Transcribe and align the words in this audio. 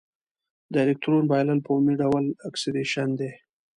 د 0.71 0.73
الکترون 0.85 1.23
بایلل 1.31 1.59
په 1.63 1.69
عمومي 1.73 1.95
ډول 2.01 2.25
اکسیدیشن 2.49 3.09
دی. 3.19 3.31